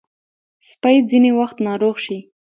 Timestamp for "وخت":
1.39-1.57